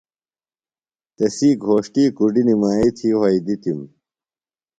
تسی 1.15 1.49
گھوݜٹی 1.63 2.03
کُڈیۡ 2.17 2.45
نِمائی 2.47 2.89
تھی 2.97 3.09
وھئیدِتِم۔ 3.19 3.79